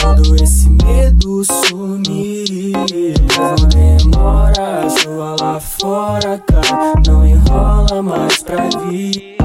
[0.00, 2.86] todo esse medo sumir.
[3.36, 9.36] Não demora, a chuva lá fora cai, não enrola mais pra vir.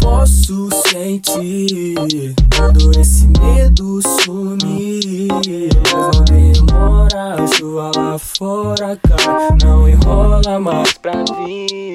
[0.00, 5.28] Posso sentir todo esse medo sumir.
[5.92, 11.91] Não demora, a chuva lá fora cai, não enrola mais pra vir.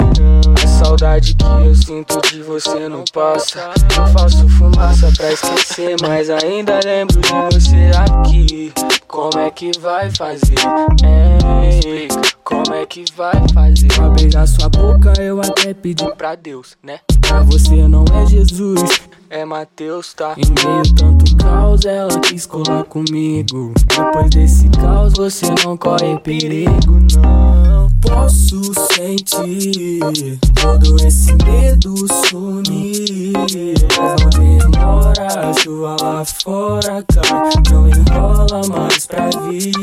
[0.77, 3.71] Saudade que eu sinto de você não passa.
[3.97, 8.73] Eu faço fumaça pra esquecer, mas ainda lembro de você aqui.
[9.07, 10.55] Como é que vai fazer?
[11.03, 12.37] É, explica.
[12.43, 13.87] Como é que vai fazer?
[13.87, 16.99] Pra beijar sua boca eu até pedi pra Deus, né?
[17.21, 18.81] Pra você não é Jesus,
[19.29, 20.33] é Mateus, tá?
[20.37, 23.73] Em meio tanto caos, ela quis colar comigo.
[23.87, 26.96] Depois desse caos, você não corre perigo.
[28.07, 28.61] Posso
[28.93, 31.95] sentir todo esse medo
[32.27, 33.33] sumir.
[33.35, 37.49] Mas não demora, a chuva lá fora cai.
[37.69, 39.73] Não enrola mais pra vir.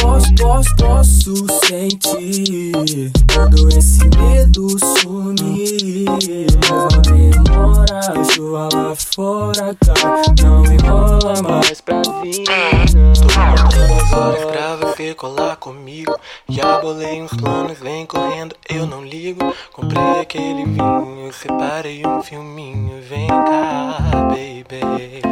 [0.00, 4.68] Posso, posso, posso sentir todo esse medo
[5.00, 6.04] sumir.
[6.06, 6.28] Mas
[6.68, 10.22] não demora, a chuva lá fora cai.
[10.42, 10.55] Não
[13.20, 16.18] horas pra você colar comigo.
[16.48, 19.54] Já bolei uns planos, vem correndo, eu não ligo.
[19.72, 23.00] Comprei aquele vinho, separei um filminho.
[23.08, 25.22] Vem cá, baby.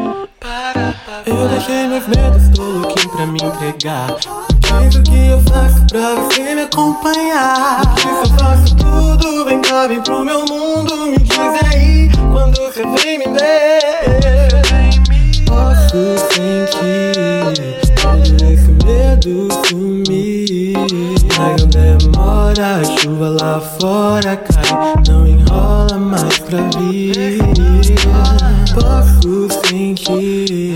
[0.40, 1.22] Para, para.
[1.26, 4.06] Eu deixei meus medos, tô louquinho pra me entregar.
[4.58, 7.80] Diz o que eu faço pra você me acompanhar.
[7.94, 11.06] Diz eu faço tudo, vem cá, vem pro meu mundo.
[11.06, 14.33] Me diz aí quando você vem me ver.
[21.36, 24.94] Mas não demora, a chuva lá fora cai.
[25.08, 27.38] Não enrola mais pra vir.
[28.74, 30.74] Posso sentir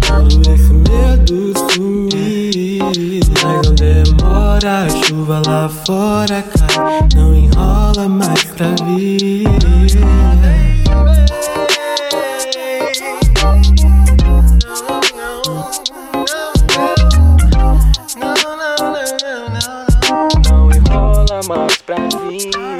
[0.00, 2.80] todo esse medo sumir.
[3.42, 7.08] Mas não demora, a chuva lá fora cai.
[7.14, 10.35] Não enrola mais pra vir.
[21.46, 22.76] mais pra mim, não.